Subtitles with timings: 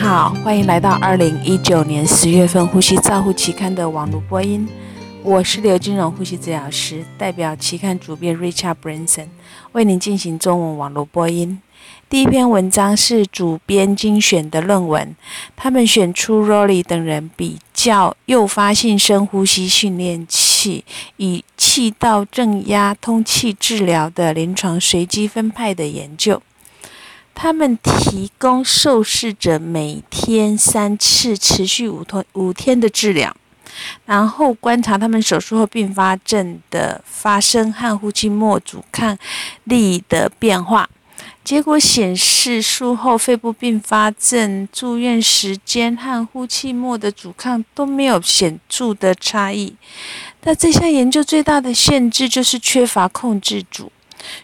[0.00, 4.66] 好，欢迎来到二零一九年十月份《呼吸照护期刊》的网络播音。
[5.22, 9.26] 我是刘金荣呼吸治疗师，代表期刊主编 Richard Branson
[9.72, 11.60] 为您进行中文网络播音。
[12.08, 15.14] 第一篇文章是主编精选的论文，
[15.54, 20.82] 他们选出 roly 等人比较诱发性深呼吸训练器
[21.18, 26.40] 与气道正压通气治疗的临床随机分派的研究。
[27.42, 33.34] 他们提供受试者每天三次、持续五天五天的治疗，
[34.04, 39.16] 然后观察他们手术后并发症的发生和呼气末阻抗
[39.64, 40.90] 力的变化。
[41.42, 49.74] 结果显示，术后肺部并发症住院时间和呼气末的阻抗都没有显著的差异。
[50.42, 53.90] 那这项研究最大的限制就是缺乏控制组，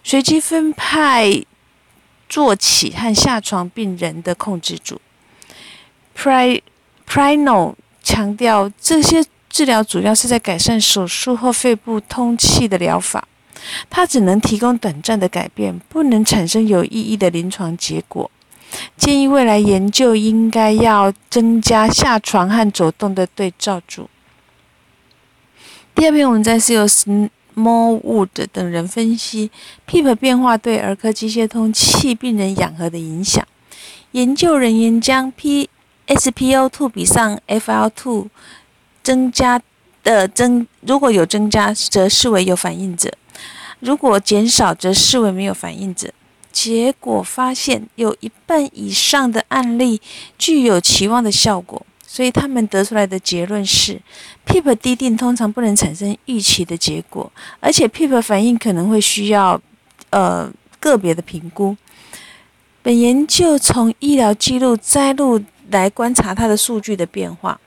[0.02, 1.44] 随机分派。
[2.28, 5.00] 坐起和下床病人的控制组
[6.16, 6.60] ，Pri
[7.08, 13.26] Prino 强调这些治疗主要是在改善手术后肺部通气的疗法，
[13.88, 18.30] 它只能提供短暂的改变，不能产生有意义的临床结果。
[18.96, 24.10] 建议未来研究应该要增加下床和走动的对照组。
[25.94, 26.86] 第二篇文章是由
[27.56, 29.50] Morewood 等人分析
[29.88, 33.44] PEEP 变化对儿科机械通气病人氧合的影响。
[34.12, 35.68] 研究人员将 P
[36.06, 38.26] SpO2 比上 FiO2
[39.02, 39.60] 增加
[40.04, 43.10] 的增，如果有增加，则视为有反应者；
[43.80, 46.12] 如果减少，则视为没有反应者。
[46.52, 50.00] 结果发现，有一半以上的案例
[50.38, 51.84] 具有期望的效果。
[52.08, 54.00] 所以他们得出来的结论是
[54.46, 59.60] ，PEEP 滴定通常不能产生预期的结果，而且 PEEP 反应可能会需要
[60.10, 61.76] 呃个别的评估。
[62.82, 67.60] 本研究从医疗记录摘录来观察它的数据的变化。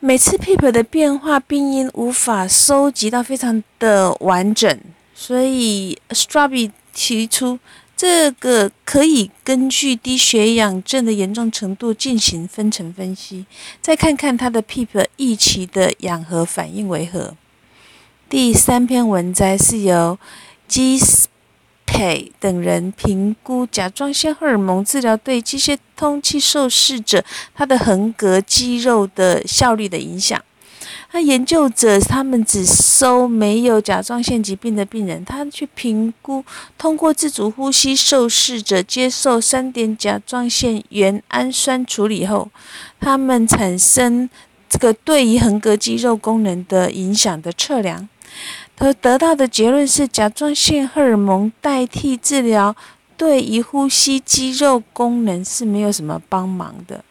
[0.00, 4.78] 每次 PEEP 的变化病因无法收集到非常的完整，
[5.14, 7.58] 所以 Straby 提出。
[8.00, 13.44] 这个可以根据低血氧症的严重程度进行分层分析，
[13.82, 17.36] 再看看它的 PEEP 预期的氧合反应为何。
[18.26, 20.18] 第三篇文摘是由
[20.66, 27.22] Gispe 等人评估甲状腺荷尔蒙治疗对机械通气受试者
[27.54, 30.42] 他的横膈肌肉的效率的影响。
[31.12, 36.44] 那研究者他们只收没有甲状腺疾病的病人，他去评估
[36.78, 42.48] 通过自主呼吸受试者接受三点甲状腺原氨酸处理后，
[43.00, 44.30] 他们产生
[44.68, 48.08] 这个对于横膈肌肉功能的影响的测量，
[48.76, 52.76] 他得到的结论是甲状腺荷尔蒙代替治疗
[53.16, 57.04] 对于呼吸肌肉功能是没有什么帮忙的。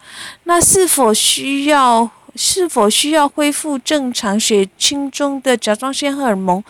[0.45, 2.09] 那是否需要？
[2.41, 6.63] 是否需要恢复正常血清中的甲状腺荷尔蒙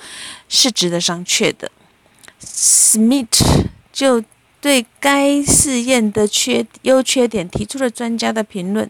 [0.48, 1.72] 是值得商榷的。
[2.44, 4.24] Smith 就
[4.60, 8.90] 对该试验的缺优缺点提出了专家的评论，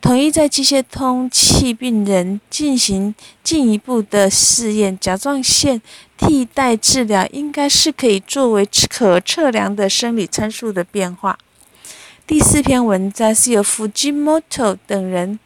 [0.00, 3.14] 同意在机械通气病人进行
[3.44, 4.98] 进一步的试验。
[4.98, 5.80] 甲状腺
[6.16, 11.38] 替代治疗应该是可以作为可测量的生理参数的变化。
[12.26, 15.38] 第四篇文章是由 Fujimoto 等人。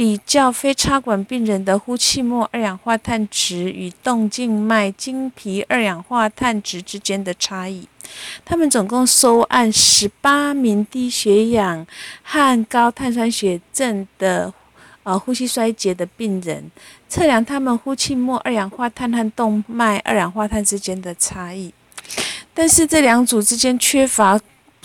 [0.00, 7.86] 比较非插管病人的呼气末二氧化碳值与动静脉经皮二氧化碳值之间的差异。
[8.42, 11.86] 他们总共收案十八名低血氧
[12.22, 14.50] 和高碳酸血症的
[15.02, 16.70] 呃呼吸衰竭的病人，
[17.06, 21.74] 测量他们呼气末二氧化碳和动脉二氧化碳之间的差异。
[22.54, 24.40] 但是这两组之间缺乏。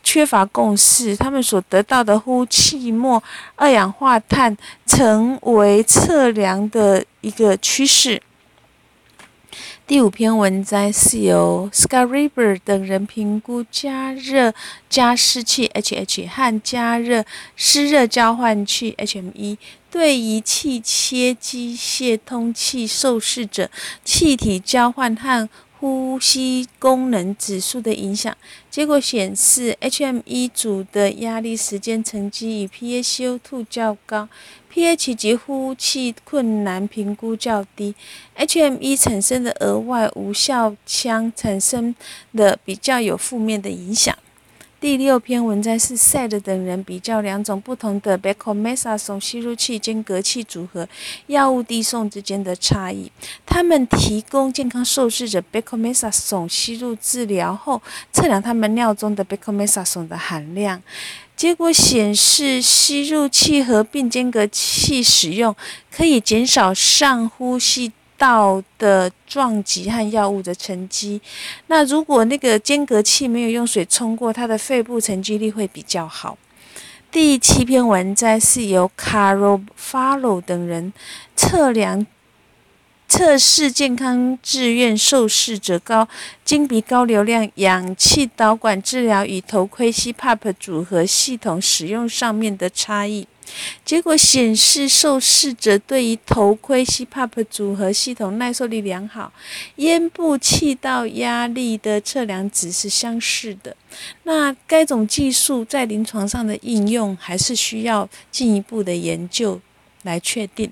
[0.06, 3.22] 缺乏共识，他们所得到的呼气末
[3.56, 4.56] 二氧化碳
[4.86, 8.22] 成为测量的一个趋势。
[9.88, 14.54] 第五篇文摘是由 Scariber 等人评估加热
[14.90, 17.24] 加湿器 （HH） 和加热
[17.56, 19.58] 湿热交换器 （HME）
[19.92, 23.70] 对于气切机械通气受试者
[24.04, 25.48] 气体交换和
[25.86, 28.36] 呼吸功能指数的影响
[28.72, 34.28] 结果显示，HME 组的压力时间成绩与 PaCO2 较高
[34.74, 37.94] ，pH 及呼气困难评估较低。
[38.36, 41.94] HME 产生的额外无效腔产生
[42.34, 44.18] 的比较有负面的影响。
[44.82, 50.88] 第六篇文摘是 SAD 等人比较两种不同的 Becametason 吸入器间隔器组合
[51.28, 53.10] 药物递送之间的差异。
[53.46, 57.82] 他们提供健康受试者 Becametason 吸入治疗后，
[58.12, 60.84] 测量他们尿中的 Becametason 的含量。
[61.36, 65.56] 结果显示，吸入器合并间隔器使用
[65.90, 67.92] 可以减少上呼吸。
[68.18, 71.22] 道的撞击和药物的沉积。
[71.68, 76.38] 那如果那个间隔器没有用水冲过，它的肺部沉积率会比较好。
[77.12, 80.92] 第七篇文摘是由 Caro Follow 等人
[81.36, 82.06] 测量
[83.08, 86.08] 测试健康志愿受试者高
[86.44, 93.28] 经鼻高流量氧气导管治疗与头盔 CPAP 组合系统使用上面的差异。
[93.84, 99.32] 结果显示，受试者对于头盔 CPAP 组合系统耐受力良好，
[99.78, 103.76] 咽部气道压力的测量值是相似的。
[104.24, 109.62] 那该种技术在临床上的应用，还是需要进一步的研究
[110.04, 110.72] 来确定。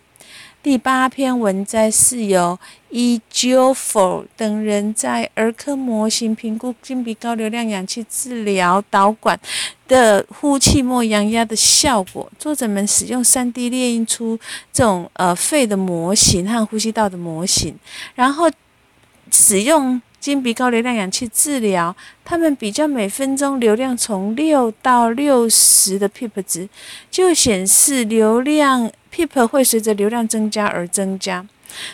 [0.63, 2.57] 第八篇文摘是由
[2.89, 9.37] Ejofol 等人在儿科模型评估金鼻高流量氧气治疗导管
[9.89, 12.31] 的呼气末阳压的效果。
[12.39, 14.39] 作者们使用 3D 列印出
[14.71, 17.77] 这种呃肺的模型和呼吸道的模型，
[18.15, 18.49] 然后
[19.31, 21.93] 使用经鼻高流量氧气治疗。
[22.23, 26.69] 他们比较每分钟流量从六到六十的 PEEP 值，
[27.11, 28.89] 就显示流量。
[29.13, 31.45] PEEP 会随着流量增加而增加，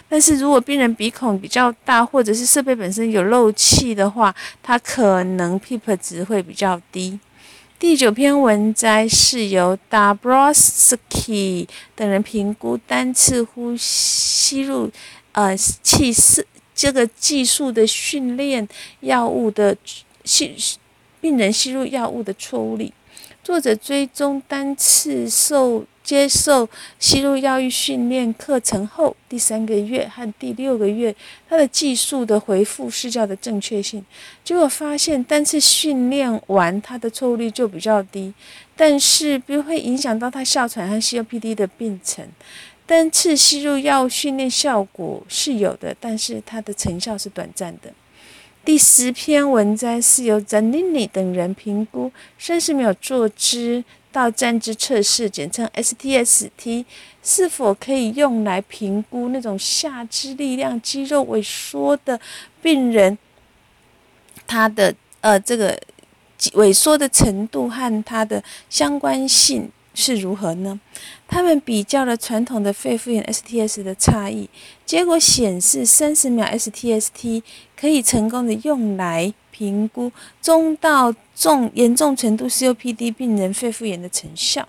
[0.07, 7.19] 但是如果病人鼻孔比较大，或者是设备本身有漏气的话，它可能 PEEP 值会比较低。
[7.79, 14.91] 第九篇文摘是由 Dabrowski 等人评估单次呼吸入
[15.31, 16.45] 呃气室
[16.79, 18.65] 这个技术的训练
[19.01, 19.75] 药物的
[20.23, 20.55] 吸
[21.19, 22.93] 病人吸入药物的错误率。
[23.43, 25.85] 作者追踪单次受。
[26.01, 26.67] 接受
[26.97, 31.15] 吸入药物训练课程后第三个月和第六个月，
[31.47, 34.03] 他的技术的回复试教的正确性，
[34.43, 38.33] 结果发现单次训练完他的错误率就比较低，
[38.75, 42.27] 但是不会影响到他哮喘和 COPD 的病程。
[42.89, 47.93] 单次吸入药物训练效果是有的，但是它的成效是短暂的。
[48.65, 53.83] 第十篇文章是由 Zanini 等人评估三十秒坐姿。
[54.11, 56.83] 到站姿测试，简称 STST，
[57.21, 62.19] 是否可以用来评估那种下肢力量肌肉萎缩的
[62.59, 63.15] 病人，
[64.47, 64.91] 他的
[65.21, 65.79] 呃这个
[66.53, 70.79] 萎缩的程度和它的相关性是如何呢？
[71.27, 74.49] 他们比较了传统的肺复原 STS 的差异，
[74.85, 77.43] 结果显示三十秒 STST
[77.79, 79.33] 可以成功的用来。
[79.51, 80.09] 评估
[80.41, 84.65] 中到重严重程度 COPD 病人肺复原的成效，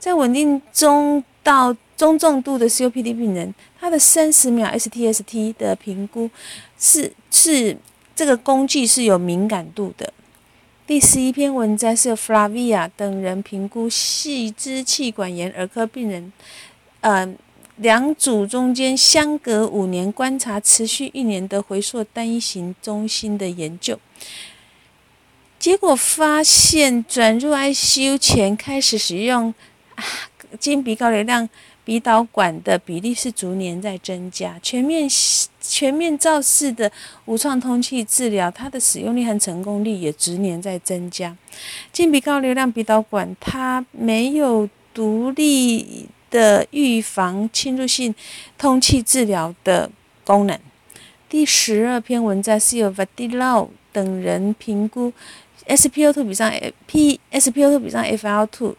[0.00, 6.28] 在稳定中到中重度的 COPD 病人，他的三十秒 STST 的评估
[6.76, 7.76] 是是
[8.16, 10.12] 这个工具是有敏感度的。
[10.84, 16.32] 第十一篇文章是 Flavia 等人评估细支气管炎儿科病人，
[17.00, 17.32] 呃，
[17.76, 23.96] 两组中间相隔五年观察持续一年的回溯单一型中心的研究。
[25.56, 29.54] 结果发现，转入 ICU 前开始使用
[29.94, 30.04] 啊
[30.58, 31.48] 经鼻高流量
[31.84, 34.58] 鼻导管的比例是逐年在增加。
[34.62, 35.08] 全面
[35.60, 36.90] 全面造式的
[37.24, 41.36] 无创通气治疗，它的使用率和成功率也逐年在增加。
[41.92, 48.14] 经鼻高流量鼻导管它没有独立的预防侵入性
[48.56, 49.90] 通气治疗的
[50.24, 50.58] 功能。
[51.28, 55.12] 第十二篇文章是由 Vadillo 等人评估。
[55.66, 56.52] SpO2 比上
[56.86, 58.74] P SpO2 比上 FL2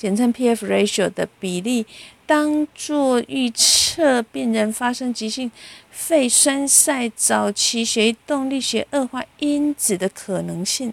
[0.00, 1.84] 简称 PF ratio 的比例，
[2.24, 5.50] 当做预测病人发生急性
[5.90, 10.90] 肺栓塞早期血液动力学恶化因子的可能性。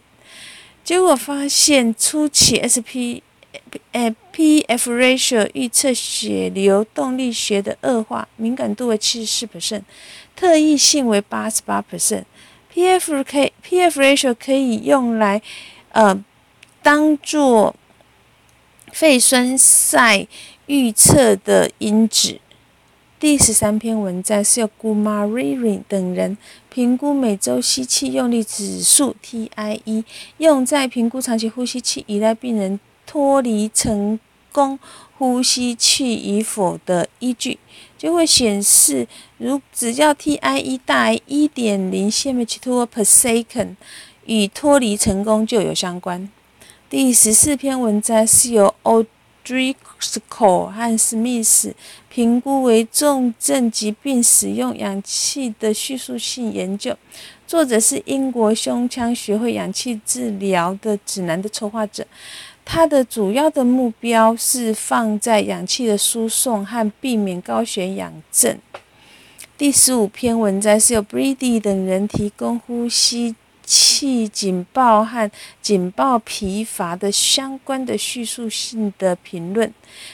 [0.83, 3.23] 结果发现，初期 SP
[3.93, 9.83] 呃 PF ratio 预测血流动力学的恶化敏感度为七十四 percent，
[10.35, 12.25] 特异性为八十八 percent。
[12.73, 13.23] P.F.
[13.23, 15.41] 可 P-F ratio 可以用来，
[15.93, 16.21] 呃，
[16.83, 17.73] 当做
[18.91, 20.27] 肺栓塞
[20.65, 22.39] 预测的因子。
[23.19, 26.37] 第十三篇文章是由 Gumaririn 等人
[26.69, 30.05] 评估每周吸气用力指数 T.I.E，
[30.37, 34.19] 用在评估长期呼吸器依赖病人脱离成
[34.51, 34.77] 功
[35.17, 37.57] 呼吸器与否的依据。
[37.97, 39.07] 就会显示，
[39.39, 43.75] 如只要 T.I.E 大于1.0 cm2 per second，
[44.27, 46.29] 与脱离成功就有相关。
[46.89, 51.73] 第十四篇文章是由 Odrisko 和 Smith
[52.07, 56.95] 评估为重症疾病使用氧气的叙述性研究。
[57.45, 62.07] 作者是英国胸腔学会氧气治疗的指南的筹划者。
[62.63, 68.57] 他的主要的目标是放在氧气的输送和避免高血氧症。
[69.57, 73.35] 第十五篇文章是由 Brady 等人提供呼吸
[73.67, 75.29] 气警报和
[75.61, 79.71] 警报疲乏的相关的叙述性的评论。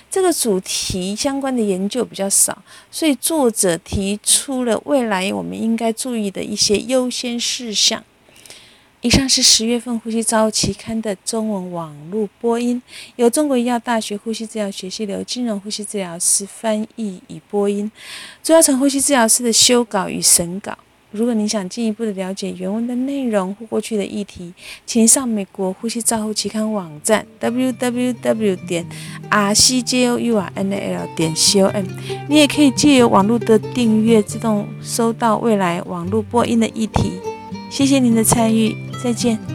[0.10, 8.03] 这个主题相关的研究比较少，所以作者提出了未来我们应该注意的一些优先事项。
[9.01, 12.81] 以上是十月份《呼吸照期刊》的中文网络播音，
[13.17, 17.91] 由中国医药大学呼吸治疗学系刘金荣呼吸治疗师翻译与播音，
[18.41, 20.77] 主要从呼吸治疗师的修稿与审稿。
[21.13, 24.51] 如果您想进一步的了解原文的内容或过去的议题，
[24.86, 28.86] 请上美国呼吸照护期刊网站 www 点
[29.29, 31.86] rcjournal 点 com。
[32.27, 37.12] 你也可以借由网络的订阅，自动收到未来网络播音的议题。
[37.70, 39.52] 谢谢您的参与，再见。